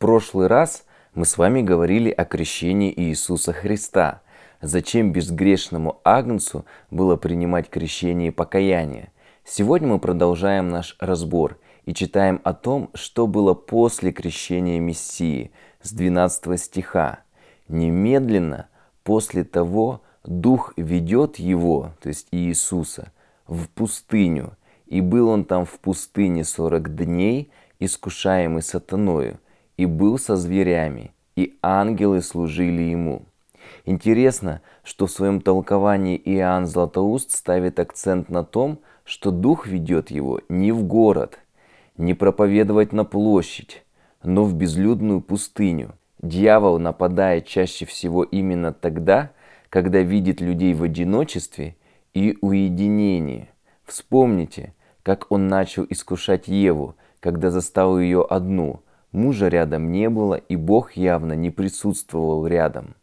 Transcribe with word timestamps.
прошлый 0.00 0.46
раз 0.48 0.86
мы 1.14 1.26
с 1.26 1.36
вами 1.36 1.60
говорили 1.60 2.10
о 2.10 2.24
крещении 2.24 2.92
Иисуса 2.96 3.52
Христа. 3.52 4.22
Зачем 4.62 5.12
безгрешному 5.12 6.00
Агнцу 6.04 6.64
было 6.90 7.16
принимать 7.16 7.68
крещение 7.68 8.28
и 8.28 8.32
покаяние? 8.32 9.12
Сегодня 9.44 9.88
мы 9.88 9.98
продолжаем 9.98 10.70
наш 10.70 10.96
разбор 11.00 11.58
и 11.84 11.92
читаем 11.92 12.40
о 12.44 12.54
том, 12.54 12.90
что 12.94 13.26
было 13.26 13.52
после 13.52 14.10
крещения 14.10 14.80
Мессии 14.80 15.52
с 15.82 15.92
12 15.92 16.58
стиха. 16.58 17.20
Немедленно 17.68 18.68
после 19.04 19.44
того 19.44 20.00
Дух 20.24 20.72
ведет 20.76 21.38
его, 21.38 21.92
то 22.00 22.08
есть 22.08 22.26
Иисуса, 22.30 23.12
в 23.46 23.68
пустыню, 23.68 24.56
и 24.86 25.02
был 25.02 25.28
он 25.28 25.44
там 25.44 25.66
в 25.66 25.78
пустыне 25.78 26.44
сорок 26.44 26.94
дней, 26.94 27.50
искушаемый 27.78 28.62
сатаною, 28.62 29.40
и 29.80 29.86
был 29.86 30.18
со 30.18 30.36
зверями, 30.36 31.10
и 31.36 31.56
ангелы 31.62 32.20
служили 32.20 32.82
ему. 32.82 33.22
Интересно, 33.86 34.60
что 34.84 35.06
в 35.06 35.10
своем 35.10 35.40
толковании 35.40 36.20
Иоанн 36.22 36.66
Златоуст 36.66 37.30
ставит 37.30 37.80
акцент 37.80 38.28
на 38.28 38.44
том, 38.44 38.80
что 39.04 39.30
Дух 39.30 39.66
ведет 39.66 40.10
его 40.10 40.42
не 40.50 40.70
в 40.72 40.82
город, 40.82 41.38
не 41.96 42.12
проповедовать 42.12 42.92
на 42.92 43.06
площадь, 43.06 43.82
но 44.22 44.44
в 44.44 44.52
безлюдную 44.52 45.22
пустыню. 45.22 45.94
Дьявол 46.20 46.78
нападает 46.78 47.46
чаще 47.46 47.86
всего 47.86 48.22
именно 48.22 48.74
тогда, 48.74 49.30
когда 49.70 50.00
видит 50.00 50.42
людей 50.42 50.74
в 50.74 50.82
одиночестве 50.82 51.74
и 52.12 52.36
уединении. 52.42 53.48
Вспомните, 53.86 54.74
как 55.02 55.32
он 55.32 55.48
начал 55.48 55.86
искушать 55.88 56.48
Еву, 56.48 56.96
когда 57.18 57.50
застал 57.50 57.98
ее 57.98 58.26
одну. 58.28 58.82
Мужа 59.12 59.48
рядом 59.48 59.90
не 59.90 60.08
было, 60.08 60.34
и 60.34 60.56
Бог 60.56 60.92
явно 60.92 61.32
не 61.32 61.50
присутствовал 61.50 62.46
рядом. 62.46 62.94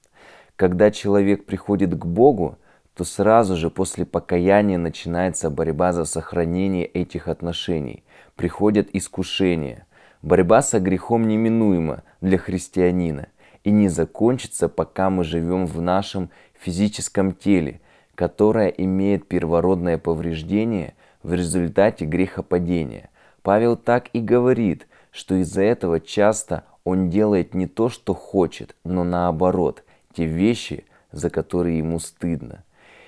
Когда 0.56 0.90
человек 0.90 1.46
приходит 1.46 1.94
к 1.96 2.06
Богу, 2.06 2.58
то 2.96 3.04
сразу 3.04 3.56
же 3.56 3.70
после 3.70 4.06
покаяния 4.06 4.78
начинается 4.78 5.50
борьба 5.50 5.94
за 5.94 6.06
сохранение 6.06 6.86
этих 6.86 7.28
отношений. 7.28 8.04
Приходят 8.36 8.90
искушения. 8.94 9.86
Борьба 10.24 10.62
со 10.64 10.80
грехом 10.80 11.28
неминуема 11.28 12.04
для 12.22 12.40
христианина 12.40 13.28
и 13.64 13.70
не 13.70 13.88
закончится, 13.88 14.68
пока 14.68 15.10
мы 15.10 15.24
живем 15.24 15.68
в 15.68 15.80
нашем 15.80 16.32
физическом 16.60 17.34
теле, 17.34 17.82
которое 18.16 18.70
имеет 18.70 19.28
первородное 19.28 20.00
повреждение 20.00 20.96
в 21.22 21.34
результате 21.34 22.06
грехопадения. 22.06 23.10
Павел 23.44 23.76
так 23.76 24.10
и 24.14 24.22
говорит, 24.22 24.88
что 25.18 25.36
из-за 25.36 25.64
этого 25.64 26.00
часто 26.00 26.64
он 26.84 27.10
делает 27.10 27.56
не 27.56 27.66
то, 27.66 27.90
что 27.90 28.14
хочет, 28.14 28.76
но 28.84 29.04
наоборот, 29.04 29.84
те 30.14 30.26
вещи, 30.26 30.86
за 31.12 31.30
которые 31.30 31.80
ему 31.80 32.00
стыдно. 32.00 32.64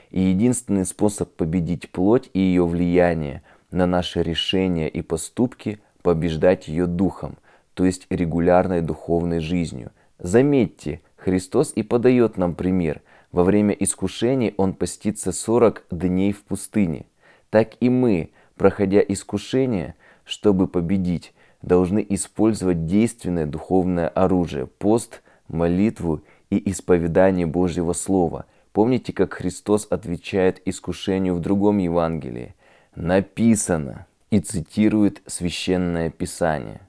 И 0.09 0.19
единственный 0.19 0.85
способ 0.85 1.30
победить 1.35 1.91
плоть 1.91 2.31
и 2.33 2.39
ее 2.39 2.65
влияние 2.65 3.43
на 3.69 3.85
наши 3.85 4.23
решения 4.23 4.89
и 4.89 5.02
поступки– 5.02 5.80
побеждать 6.02 6.67
ее 6.67 6.87
духом, 6.87 7.37
то 7.73 7.85
есть 7.85 8.07
регулярной 8.09 8.81
духовной 8.81 9.39
жизнью. 9.39 9.91
Заметьте, 10.17 11.02
Христос 11.17 11.73
и 11.75 11.83
подает 11.83 12.37
нам 12.37 12.55
пример. 12.55 13.02
Во 13.31 13.43
время 13.43 13.73
искушений 13.73 14.55
Он 14.57 14.73
постится 14.73 15.31
40 15.31 15.83
дней 15.91 16.31
в 16.31 16.43
пустыне– 16.43 17.05
так 17.49 17.71
и 17.80 17.89
мы, 17.89 18.31
проходя 18.55 18.99
искушение, 18.99 19.95
чтобы 20.23 20.67
победить, 20.67 21.33
должны 21.61 22.05
использовать 22.09 22.85
действенное 22.85 23.45
духовное 23.45 24.07
оружие– 24.07 24.65
пост, 24.79 25.21
молитву 25.47 26.21
и 26.49 26.69
исповедание 26.71 27.45
Божьего 27.45 27.93
Слова. 27.93 28.45
Помните, 28.71 29.13
как 29.13 29.33
Христос 29.33 29.87
отвечает 29.89 30.61
искушению 30.65 31.36
в 31.36 31.39
другом 31.39 31.80
Евангелии? 31.80 32.55
Написано 32.95 34.05
и 34.30 34.39
цитирует 34.39 35.21
Священное 35.25 36.09
Писание. 36.09 36.81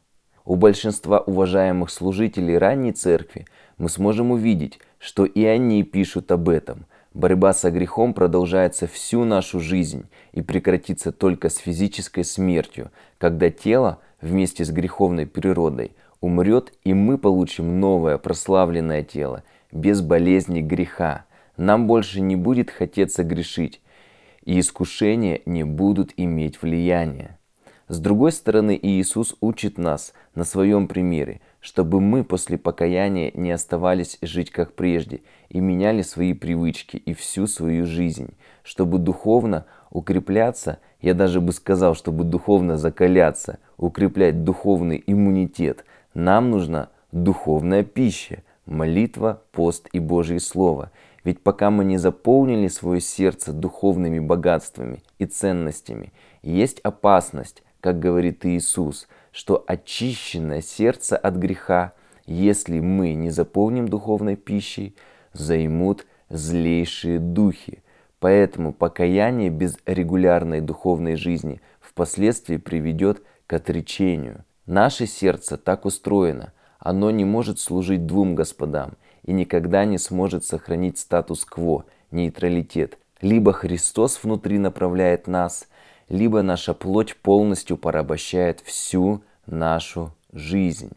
У 0.45 0.57
большинства 0.57 1.21
уважаемых 1.21 1.91
служителей 1.91 2.59
ранней 2.59 2.93
церкви 2.93 3.47
мы 3.79 3.89
сможем 3.89 4.31
увидеть, 4.31 4.79
что 4.99 5.25
и 5.25 5.45
они 5.45 5.83
пишут 5.83 6.31
об 6.33 6.49
этом– 6.49 6.87
Борьба 7.13 7.53
со 7.53 7.73
грехом 7.73 8.15
продолжается 8.15 8.87
всю 8.87 9.25
нашу 9.25 9.59
жизнь 9.59 10.07
и 10.33 10.43
прекратится 10.43 11.11
только 11.11 11.49
с 11.49 11.57
физической 11.57 12.23
смертью, 12.23 12.93
когда 13.19 13.51
тело 13.51 13.99
вместе 14.21 14.65
с 14.65 14.71
греховной 14.71 15.27
природой 15.27 15.93
умрет, 16.21 16.73
и 16.85 16.95
мы 16.95 17.19
получим 17.19 17.81
новое 17.81 18.19
прославленное 18.19 19.03
тело, 19.03 19.43
без 19.73 20.03
болезни 20.03 20.61
греха. 20.61 21.25
Нам 21.57 21.87
больше 21.87 22.21
не 22.21 22.37
будет 22.37 22.71
хотеться 22.71 23.25
грешить, 23.25 23.81
и 24.45 24.59
искушения 24.59 25.41
не 25.47 25.65
будут 25.65 26.13
иметь 26.17 26.61
влияния. 26.63 27.39
С 27.91 27.99
другой 27.99 28.31
стороны, 28.31 28.79
Иисус 28.81 29.35
учит 29.41 29.77
нас 29.77 30.15
на 30.37 30.45
своем 30.45 30.87
примере, 30.87 31.41
чтобы 31.59 32.01
мы 32.01 32.23
после 32.23 32.57
покаяния 32.57 33.33
не 33.35 33.51
оставались 33.51 34.17
жить 34.23 34.51
как 34.51 34.75
прежде 34.75 35.23
и 35.49 35.59
меняли 35.59 36.03
свои 36.03 36.33
привычки 36.33 36.99
и 36.99 37.15
всю 37.15 37.49
свою 37.49 37.87
жизнь, 37.87 38.37
чтобы 38.63 38.99
духовно 38.99 39.67
укрепляться, 39.91 40.79
я 41.01 41.15
даже 41.15 41.41
бы 41.41 41.53
сказал, 41.53 41.95
чтобы 41.95 42.25
духовно 42.25 42.77
закаляться, 42.77 43.59
укреплять 43.77 44.45
духовный 44.45 45.03
иммунитет, 45.07 45.85
нам 46.15 46.51
нужна 46.51 46.89
духовная 47.13 47.83
пища, 47.83 48.43
молитва, 48.67 49.43
пост 49.53 49.89
и 49.93 49.99
Божье 49.99 50.41
Слово. 50.41 50.91
Ведь 51.25 51.43
пока 51.43 51.71
мы 51.71 51.85
не 51.85 51.99
заполнили 51.99 52.69
свое 52.69 53.01
сердце 53.01 53.53
духовными 53.53 54.19
богатствами 54.19 55.03
и 55.19 55.27
ценностями, 55.27 56.13
есть 56.43 56.81
опасность, 56.81 57.63
как 57.81 57.99
говорит 57.99 58.47
Иисус, 58.47 59.07
что 59.33 59.63
очищенное 59.67 60.63
сердце 60.63 61.17
от 61.17 61.37
греха, 61.37 61.93
если 62.27 62.81
мы 62.81 63.15
не 63.15 63.31
заполним 63.31 63.89
духовной 63.89 64.37
пищей, 64.37 64.95
займут 65.33 66.07
злейшие 66.29 67.19
духи. 67.19 67.83
Поэтому 68.21 68.75
покаяние 68.75 69.49
без 69.49 69.79
регулярной 69.87 70.61
духовной 70.61 71.17
жизни 71.17 71.61
впоследствии 71.81 72.59
приведет 72.59 73.23
к 73.47 73.55
отречению. 73.55 74.45
Наше 74.67 75.07
сердце 75.07 75.57
так 75.57 75.87
устроено, 75.87 76.53
оно 76.79 77.11
не 77.11 77.25
может 77.25 77.59
служить 77.59 78.07
двум 78.07 78.35
господам 78.35 78.93
и 79.25 79.33
никогда 79.33 79.85
не 79.87 79.99
сможет 79.99 80.45
сохранить 80.45 80.99
статус-кво, 80.99 81.87
нейтралитет. 82.11 82.99
Либо 83.23 83.53
Христос 83.53 84.23
внутри 84.23 84.59
направляет 84.59 85.27
нас, 85.27 85.67
либо 86.09 86.43
наша 86.43 86.75
плоть 86.75 87.17
полностью 87.17 87.77
порабощает 87.77 88.61
всю 88.61 89.23
нашу 89.47 90.13
жизнь. 90.33 90.93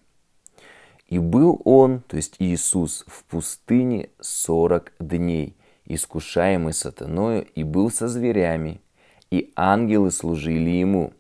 И 1.08 1.20
был 1.20 1.62
он, 1.64 2.02
то 2.02 2.18
есть 2.18 2.36
Иисус, 2.40 3.06
в 3.08 3.24
пустыне 3.26 4.10
40 4.20 4.94
дней, 5.00 5.56
искушаемый 5.86 6.74
сатаною, 6.74 7.46
и 7.56 7.64
был 7.64 7.90
со 7.92 8.08
зверями, 8.08 8.82
и 9.32 9.52
ангелы 9.56 10.12
служили 10.12 10.70
ему. 10.70 11.14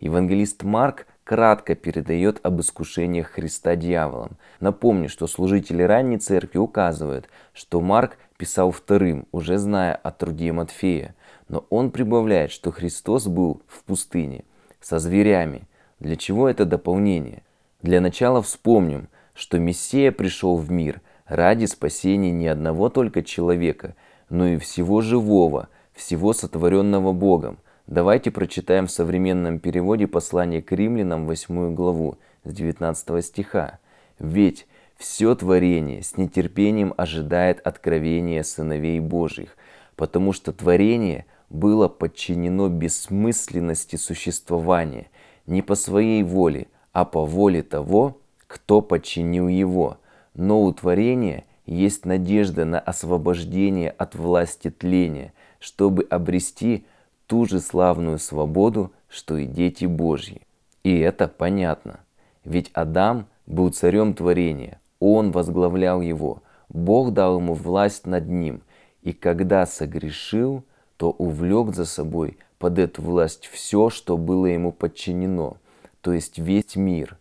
Евангелист 0.00 0.62
Марк 0.62 1.06
кратко 1.24 1.74
передает 1.74 2.38
об 2.42 2.60
искушениях 2.60 3.28
Христа 3.28 3.74
дьяволом. 3.76 4.36
Напомню, 4.60 5.08
что 5.08 5.26
служители 5.26 5.82
ранней 5.82 6.18
церкви 6.18 6.58
указывают, 6.58 7.28
что 7.52 7.80
Марк 7.80 8.18
писал 8.36 8.70
вторым, 8.70 9.26
уже 9.32 9.58
зная 9.58 9.94
о 9.94 10.10
труде 10.10 10.52
Матфея. 10.52 11.14
Но 11.48 11.66
он 11.70 11.90
прибавляет, 11.90 12.50
что 12.50 12.70
Христос 12.70 13.26
был 13.26 13.62
в 13.66 13.82
пустыне 13.84 14.44
со 14.80 14.98
зверями. 14.98 15.62
Для 15.98 16.16
чего 16.16 16.48
это 16.48 16.64
дополнение? 16.64 17.42
Для 17.82 18.00
начала 18.00 18.42
вспомним, 18.42 19.08
что 19.34 19.58
Мессия 19.58 20.12
пришел 20.12 20.56
в 20.56 20.70
мир 20.70 21.00
ради 21.26 21.64
спасения 21.66 22.30
не 22.30 22.48
одного 22.48 22.88
только 22.88 23.22
человека, 23.22 23.94
но 24.28 24.46
и 24.46 24.58
всего 24.58 25.00
живого, 25.00 25.68
всего 25.92 26.32
сотворенного 26.32 27.12
Богом. 27.12 27.58
Давайте 27.86 28.30
прочитаем 28.30 28.86
в 28.86 28.90
современном 28.90 29.58
переводе 29.58 30.06
послание 30.06 30.62
к 30.62 30.72
римлянам 30.72 31.26
8 31.26 31.74
главу 31.74 32.16
с 32.44 32.52
19 32.52 33.24
стиха. 33.24 33.78
«Ведь 34.18 34.66
все 34.96 35.34
творение 35.34 36.02
с 36.02 36.16
нетерпением 36.16 36.94
ожидает 36.96 37.60
откровения 37.60 38.42
сыновей 38.42 39.00
Божьих, 39.00 39.56
потому 39.96 40.32
что 40.32 40.52
творение 40.52 41.26
было 41.50 41.88
подчинено 41.88 42.68
бессмысленности 42.68 43.96
существования 43.96 45.08
не 45.46 45.62
по 45.62 45.74
своей 45.74 46.22
воле, 46.22 46.68
а 46.92 47.04
по 47.04 47.24
воле 47.24 47.62
того, 47.62 48.18
кто 48.46 48.80
подчинил 48.80 49.48
его. 49.48 49.98
Но 50.34 50.62
у 50.62 50.72
творения 50.72 51.44
есть 51.66 52.04
надежда 52.04 52.64
на 52.64 52.78
освобождение 52.78 53.90
от 53.90 54.14
власти 54.14 54.70
тления, 54.70 55.32
чтобы 55.58 56.04
обрести 56.04 56.84
ту 57.26 57.46
же 57.46 57.60
славную 57.60 58.18
свободу, 58.18 58.92
что 59.08 59.36
и 59.36 59.46
дети 59.46 59.86
Божьи. 59.86 60.42
И 60.82 60.98
это 60.98 61.28
понятно. 61.28 62.00
Ведь 62.44 62.70
Адам 62.74 63.26
был 63.46 63.70
царем 63.70 64.14
творения. 64.14 64.80
Он 65.00 65.30
возглавлял 65.30 66.00
его. 66.00 66.42
Бог 66.68 67.12
дал 67.12 67.38
ему 67.38 67.54
власть 67.54 68.06
над 68.06 68.28
ним. 68.28 68.62
И 69.02 69.12
когда 69.12 69.66
согрешил, 69.66 70.64
то 70.96 71.10
увлек 71.10 71.74
за 71.74 71.84
собой 71.86 72.38
под 72.58 72.78
эту 72.78 73.02
власть 73.02 73.46
все, 73.46 73.90
что 73.90 74.16
было 74.16 74.46
ему 74.46 74.72
подчинено, 74.72 75.58
то 76.00 76.12
есть 76.12 76.38
весь 76.38 76.76
мир. 76.76 77.18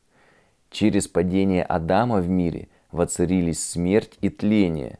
Через 0.69 1.07
падение 1.07 1.63
Адама 1.63 2.21
в 2.21 2.29
мире 2.29 2.69
воцарились 2.93 3.59
смерть 3.59 4.17
и 4.21 4.29
тление. 4.29 4.99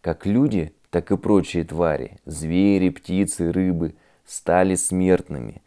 Как 0.00 0.24
люди, 0.24 0.72
так 0.90 1.10
и 1.10 1.16
прочие 1.16 1.64
твари, 1.64 2.18
звери, 2.24 2.88
птицы, 2.88 3.52
рыбы, 3.52 3.94
стали 4.24 4.76
смертными. 4.76 5.60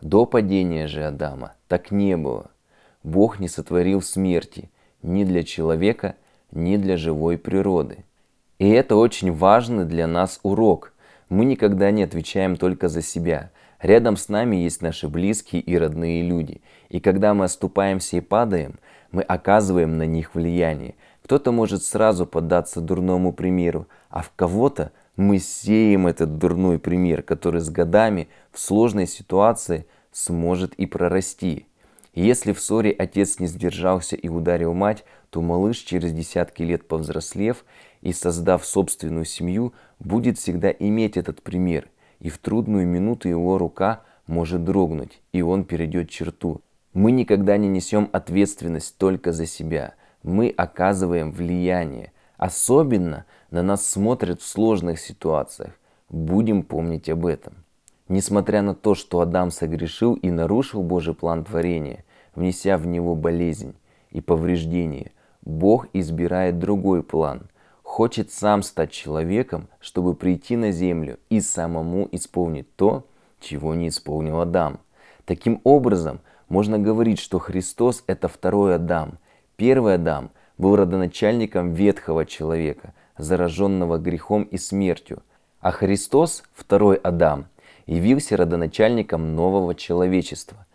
До 0.00 0.24
падения 0.24 0.86
же 0.86 1.04
Адама 1.04 1.54
так 1.68 1.90
не 1.90 2.16
было. 2.16 2.50
Бог 3.02 3.38
не 3.38 3.48
сотворил 3.48 4.02
смерти 4.02 4.70
ни 5.02 5.24
для 5.24 5.44
человека, 5.44 6.16
ни 6.52 6.76
для 6.76 6.96
живой 6.96 7.38
природы. 7.38 8.04
И 8.58 8.68
это 8.68 8.96
очень 8.96 9.32
важный 9.32 9.84
для 9.84 10.06
нас 10.06 10.40
урок. 10.42 10.92
Мы 11.28 11.44
никогда 11.44 11.90
не 11.90 12.02
отвечаем 12.02 12.56
только 12.56 12.88
за 12.88 13.02
себя. 13.02 13.50
Рядом 13.80 14.16
с 14.16 14.28
нами 14.28 14.56
есть 14.56 14.82
наши 14.82 15.08
близкие 15.08 15.62
и 15.62 15.76
родные 15.78 16.22
люди. 16.22 16.60
И 16.88 17.00
когда 17.00 17.32
мы 17.34 17.44
оступаемся 17.44 18.18
и 18.18 18.20
падаем, 18.20 18.78
мы 19.10 19.22
оказываем 19.22 19.96
на 19.96 20.06
них 20.06 20.34
влияние. 20.34 20.94
Кто-то 21.30 21.52
может 21.52 21.84
сразу 21.84 22.26
поддаться 22.26 22.80
дурному 22.80 23.32
примеру, 23.32 23.86
а 24.08 24.20
в 24.20 24.32
кого-то 24.34 24.90
мы 25.14 25.38
сеем 25.38 26.08
этот 26.08 26.38
дурной 26.38 26.80
пример, 26.80 27.22
который 27.22 27.60
с 27.60 27.70
годами 27.70 28.28
в 28.50 28.58
сложной 28.58 29.06
ситуации 29.06 29.86
сможет 30.10 30.74
и 30.74 30.86
прорасти. 30.86 31.66
Если 32.14 32.52
в 32.52 32.58
ссоре 32.58 32.90
отец 32.90 33.38
не 33.38 33.46
сдержался 33.46 34.16
и 34.16 34.28
ударил 34.28 34.74
мать, 34.74 35.04
то 35.30 35.40
малыш 35.40 35.76
через 35.76 36.12
десятки 36.12 36.64
лет 36.64 36.88
повзрослев 36.88 37.64
и 38.00 38.12
создав 38.12 38.66
собственную 38.66 39.24
семью, 39.24 39.72
будет 40.00 40.36
всегда 40.36 40.72
иметь 40.72 41.16
этот 41.16 41.42
пример. 41.42 41.86
И 42.18 42.28
в 42.28 42.38
трудную 42.38 42.88
минуту 42.88 43.28
его 43.28 43.56
рука 43.56 44.02
может 44.26 44.64
дрогнуть, 44.64 45.20
и 45.32 45.42
он 45.42 45.62
перейдет 45.62 46.10
черту. 46.10 46.60
Мы 46.92 47.12
никогда 47.12 47.56
не 47.56 47.68
несем 47.68 48.10
ответственность 48.12 48.98
только 48.98 49.30
за 49.30 49.46
себя. 49.46 49.94
Мы 50.22 50.52
оказываем 50.56 51.32
влияние. 51.32 52.12
Особенно 52.36 53.24
на 53.50 53.62
нас 53.62 53.86
смотрят 53.86 54.40
в 54.40 54.46
сложных 54.46 54.98
ситуациях. 54.98 55.72
Будем 56.08 56.62
помнить 56.62 57.08
об 57.08 57.26
этом. 57.26 57.54
Несмотря 58.08 58.62
на 58.62 58.74
то, 58.74 58.94
что 58.94 59.20
Адам 59.20 59.50
согрешил 59.50 60.14
и 60.14 60.30
нарушил 60.30 60.82
Божий 60.82 61.14
план 61.14 61.44
творения, 61.44 62.04
внеся 62.34 62.76
в 62.76 62.86
него 62.86 63.14
болезнь 63.14 63.74
и 64.10 64.20
повреждение, 64.20 65.12
Бог 65.42 65.86
избирает 65.92 66.58
другой 66.58 67.02
план. 67.02 67.48
Хочет 67.82 68.30
сам 68.30 68.62
стать 68.62 68.90
человеком, 68.90 69.68
чтобы 69.80 70.14
прийти 70.14 70.56
на 70.56 70.70
землю 70.70 71.18
и 71.28 71.40
самому 71.40 72.08
исполнить 72.12 72.74
то, 72.76 73.06
чего 73.40 73.74
не 73.74 73.88
исполнил 73.88 74.40
Адам. 74.40 74.80
Таким 75.24 75.60
образом, 75.64 76.20
можно 76.48 76.78
говорить, 76.78 77.18
что 77.18 77.38
Христос– 77.38 78.02
это 78.06 78.28
второй 78.28 78.74
Адам. 78.74 79.18
Первый 79.60 79.96
Адам 79.96 80.30
был 80.56 80.74
родоначальником 80.74 81.74
ветхого 81.74 82.24
человека, 82.24 82.94
зараженного 83.18 83.98
грехом 83.98 84.44
и 84.44 84.56
смертью. 84.56 85.22
А 85.60 85.70
Христос, 85.70 86.44
второй 86.54 86.96
Адам– 86.96 87.44
явился 87.86 88.38
родоначальником 88.38 89.36
нового 89.36 89.74
человечества. 89.74 90.66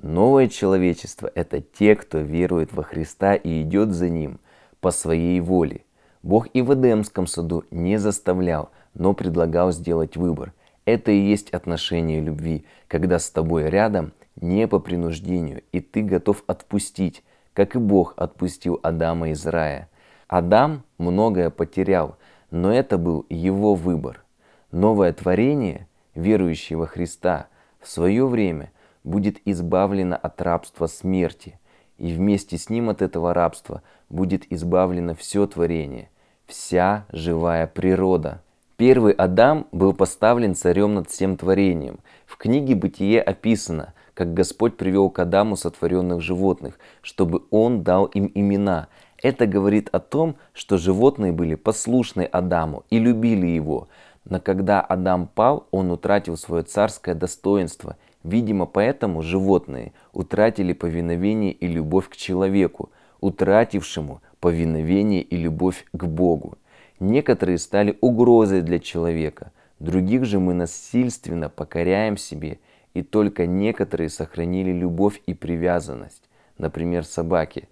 Новое 0.00 0.46
человечество– 0.46 1.28
это 1.34 1.60
те, 1.60 1.96
кто 1.96 2.18
верует 2.18 2.72
во 2.72 2.84
Христа 2.84 3.34
и 3.34 3.62
идет 3.62 3.90
за 3.90 4.08
Ним 4.08 4.38
по 4.80 4.92
своей 4.92 5.40
воле. 5.40 5.82
Бог 6.22 6.46
и 6.52 6.62
в 6.62 6.72
Эдемском 6.72 7.26
саду 7.26 7.64
не 7.72 7.96
заставлял, 7.96 8.70
но 8.94 9.12
предлагал 9.12 9.72
сделать 9.72 10.16
выбор. 10.16 10.52
Это 10.84 11.10
и 11.10 11.18
есть 11.18 11.50
отношение 11.50 12.20
любви, 12.20 12.64
когда 12.86 13.18
с 13.18 13.28
тобой 13.28 13.68
рядом 13.68 14.12
не 14.36 14.68
по 14.68 14.78
принуждению, 14.78 15.64
и 15.72 15.80
ты 15.80 16.02
готов 16.02 16.44
отпустить, 16.46 17.24
как 17.54 17.76
и 17.76 17.78
Бог 17.78 18.14
отпустил 18.16 18.80
Адама 18.82 19.30
из 19.30 19.46
рая. 19.46 19.88
Адам 20.28 20.84
многое 20.98 21.50
потерял, 21.50 22.16
но 22.50 22.72
это 22.72 22.98
был 22.98 23.26
его 23.28 23.74
выбор. 23.74 24.24
Новое 24.70 25.12
творение 25.12 25.88
верующий 26.14 26.76
во 26.76 26.86
Христа, 26.86 27.48
в 27.80 27.88
свое 27.88 28.26
время 28.26 28.72
будет 29.04 29.38
избавлено 29.44 30.16
от 30.16 30.40
рабства 30.42 30.86
смерти, 30.86 31.58
и 31.98 32.12
вместе 32.12 32.58
с 32.58 32.68
ним 32.68 32.90
от 32.90 33.02
этого 33.02 33.34
рабства 33.34 33.82
будет 34.08 34.50
избавлено 34.52 35.14
все 35.14 35.46
творение, 35.46 36.10
вся 36.46 37.06
живая 37.10 37.66
природа. 37.66 38.42
Первый 38.76 39.12
Адам 39.12 39.66
был 39.72 39.92
поставлен 39.92 40.54
царем 40.54 40.94
над 40.94 41.10
всем 41.10 41.36
творением. 41.36 41.98
В 42.24 42.38
книге 42.38 42.74
«Бытие» 42.74 43.20
описано, 43.20 43.92
как 44.20 44.34
Господь 44.34 44.76
привел 44.76 45.08
к 45.08 45.18
Адаму 45.18 45.56
сотворенных 45.56 46.20
животных, 46.20 46.78
чтобы 47.00 47.44
он 47.50 47.82
дал 47.82 48.04
им 48.04 48.30
имена. 48.34 48.88
Это 49.16 49.46
говорит 49.46 49.88
о 49.92 49.98
том, 49.98 50.36
что 50.52 50.76
животные 50.76 51.32
были 51.32 51.54
послушны 51.54 52.24
Адаму 52.24 52.84
и 52.90 52.98
любили 52.98 53.46
его. 53.46 53.88
Но 54.26 54.38
когда 54.38 54.82
Адам 54.82 55.26
пал, 55.26 55.68
он 55.70 55.90
утратил 55.90 56.36
свое 56.36 56.64
царское 56.64 57.14
достоинство. 57.14 57.96
Видимо, 58.22 58.66
поэтому 58.66 59.22
животные 59.22 59.94
утратили 60.12 60.74
повиновение 60.74 61.52
и 61.52 61.66
любовь 61.66 62.10
к 62.10 62.16
человеку, 62.16 62.90
утратившему 63.22 64.20
повиновение 64.38 65.22
и 65.22 65.36
любовь 65.38 65.86
к 65.94 66.04
Богу. 66.04 66.58
Некоторые 66.98 67.56
стали 67.56 67.96
угрозой 68.02 68.60
для 68.60 68.80
человека, 68.80 69.50
других 69.78 70.26
же 70.26 70.40
мы 70.40 70.52
насильственно 70.52 71.48
покоряем 71.48 72.18
себе, 72.18 72.58
и 72.94 73.02
только 73.02 73.46
некоторые 73.46 74.08
сохранили 74.08 74.72
любовь 74.72 75.20
и 75.26 75.34
привязанность, 75.34 76.28
например, 76.58 77.04
собаки. 77.04 77.68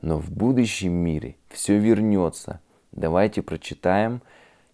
Но 0.00 0.18
в 0.18 0.30
будущем 0.30 0.92
мире 0.92 1.36
все 1.48 1.78
вернется. 1.78 2.60
Давайте 2.90 3.42
прочитаем 3.42 4.22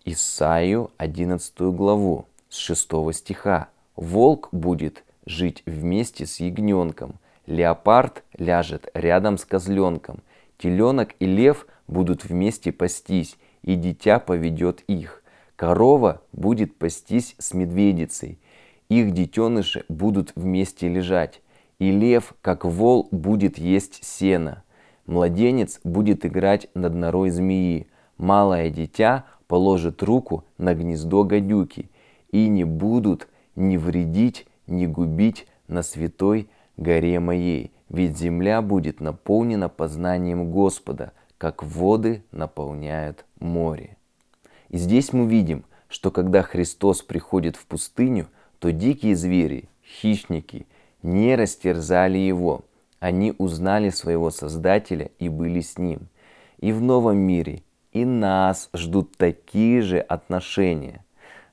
Исаию 0.04 0.90
11 0.96 1.60
главу 1.74 2.26
с 2.48 2.56
6 2.56 2.90
стиха. 3.12 3.68
«Волк 3.94 4.48
будет 4.52 5.04
жить 5.26 5.62
вместе 5.66 6.24
с 6.24 6.40
ягненком, 6.40 7.16
леопард 7.46 8.24
ляжет 8.38 8.88
рядом 8.94 9.38
с 9.38 9.44
козленком, 9.44 10.22
теленок 10.56 11.14
и 11.18 11.26
лев 11.26 11.66
будут 11.86 12.24
вместе 12.24 12.72
пастись, 12.72 13.36
и 13.62 13.74
дитя 13.74 14.18
поведет 14.18 14.82
их. 14.86 15.22
Корова 15.56 16.22
будет 16.32 16.76
пастись 16.76 17.34
с 17.38 17.52
медведицей, 17.52 18.38
их 18.88 19.12
детеныши 19.12 19.84
будут 19.88 20.32
вместе 20.34 20.88
лежать, 20.88 21.42
и 21.78 21.90
лев, 21.90 22.34
как 22.40 22.64
вол, 22.64 23.08
будет 23.10 23.58
есть 23.58 24.04
сено. 24.04 24.62
Младенец 25.06 25.80
будет 25.84 26.26
играть 26.26 26.68
над 26.74 26.94
норой 26.94 27.30
змеи, 27.30 27.88
малое 28.16 28.70
дитя 28.70 29.24
положит 29.46 30.02
руку 30.02 30.44
на 30.58 30.74
гнездо 30.74 31.24
гадюки, 31.24 31.90
и 32.30 32.48
не 32.48 32.64
будут 32.64 33.28
ни 33.56 33.76
вредить, 33.76 34.46
ни 34.66 34.86
губить 34.86 35.46
на 35.66 35.82
святой 35.82 36.48
горе 36.76 37.20
моей, 37.20 37.72
ведь 37.88 38.18
земля 38.18 38.60
будет 38.62 39.00
наполнена 39.00 39.68
познанием 39.68 40.50
Господа, 40.50 41.12
как 41.38 41.62
воды 41.62 42.22
наполняют 42.32 43.24
море. 43.40 43.96
И 44.68 44.76
здесь 44.76 45.12
мы 45.12 45.26
видим, 45.26 45.64
что 45.88 46.10
когда 46.10 46.42
Христос 46.42 47.02
приходит 47.02 47.56
в 47.56 47.66
пустыню, 47.66 48.26
то 48.58 48.72
дикие 48.72 49.16
звери, 49.16 49.68
хищники, 49.84 50.66
не 51.02 51.36
растерзали 51.36 52.18
его. 52.18 52.64
Они 53.00 53.32
узнали 53.38 53.90
своего 53.90 54.30
Создателя 54.30 55.10
и 55.18 55.28
были 55.28 55.60
с 55.60 55.78
ним. 55.78 56.08
И 56.58 56.72
в 56.72 56.80
новом 56.80 57.18
мире 57.18 57.62
и 57.92 58.04
нас 58.04 58.68
ждут 58.74 59.16
такие 59.16 59.82
же 59.82 60.00
отношения. 60.00 61.04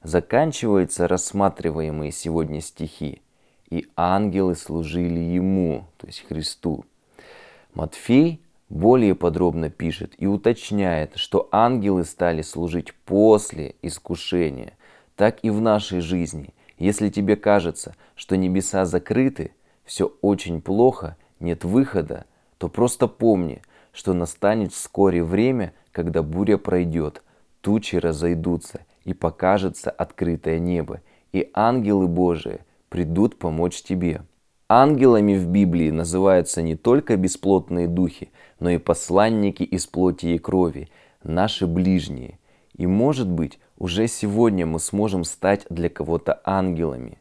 Заканчиваются 0.04 1.08
рассматриваемые 1.08 2.12
сегодня 2.12 2.62
стихи. 2.62 3.22
И 3.70 3.88
ангелы 3.96 4.56
служили 4.56 5.20
Ему, 5.20 5.88
то 5.98 6.08
есть 6.08 6.26
Христу. 6.28 6.86
Матфей 7.74 8.42
более 8.70 9.16
подробно 9.16 9.70
пишет 9.70 10.14
и 10.18 10.28
уточняет, 10.28 11.16
что 11.16 11.50
ангелы 11.52 12.04
стали 12.04 12.42
служить 12.42 12.94
после 13.06 13.76
искушения. 13.82 14.74
Так 15.16 15.40
и 15.44 15.50
в 15.50 15.62
нашей 15.62 16.02
жизни. 16.02 16.54
Если 16.78 17.10
тебе 17.10 17.36
кажется, 17.36 17.96
что 18.16 18.36
небеса 18.36 18.86
закрыты, 18.86 19.54
все 19.84 20.14
очень 20.22 20.62
плохо, 20.62 21.16
нет 21.40 21.64
выхода, 21.64 22.26
то 22.58 22.68
просто 22.68 23.08
помни, 23.08 23.62
что 23.92 24.14
настанет 24.14 24.74
вскоре 24.74 25.24
время, 25.24 25.74
когда 25.92 26.22
буря 26.22 26.58
пройдет, 26.58 27.24
тучи 27.62 27.96
разойдутся, 27.96 28.82
и 29.06 29.14
покажется 29.14 29.92
открытое 29.92 30.60
небо, 30.60 31.02
и 31.32 31.50
ангелы 31.54 32.08
Божии 32.08 32.62
придут 32.90 33.38
помочь 33.38 33.82
тебе. 33.82 34.24
Ангелами 34.68 35.38
в 35.38 35.48
Библии 35.48 35.92
называются 35.92 36.64
не 36.64 36.76
только 36.76 37.18
бесплотные 37.18 37.88
духи, 37.88 38.32
но 38.60 38.72
и 38.72 38.80
посланники 38.80 39.62
из 39.62 39.86
плоти 39.86 40.28
и 40.28 40.40
крови, 40.40 40.90
наши 41.24 41.68
ближние. 41.68 42.40
И 42.78 42.88
может 42.88 43.30
быть, 43.30 43.60
уже 43.78 44.08
сегодня 44.08 44.66
мы 44.66 44.80
сможем 44.80 45.24
стать 45.24 45.66
для 45.70 45.90
кого-то 45.90 46.42
ангелами. 46.44 47.20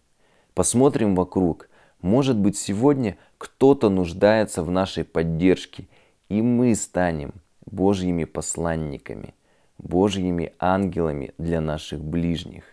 Посмотрим 0.55 1.15
вокруг. 1.15 1.69
Может 2.01 2.37
быть, 2.37 2.57
сегодня 2.57 3.17
кто-то 3.39 3.89
нуждается 3.89 4.63
в 4.63 4.71
нашей 4.71 5.05
поддержке, 5.05 5.89
и 6.29 6.43
мы 6.43 6.75
станем 6.75 7.35
Божьими 7.67 8.25
посланниками, 8.25 9.35
Божьими 9.79 10.53
ангелами 10.59 11.33
для 11.39 11.61
наших 11.61 12.01
ближних. 12.01 12.65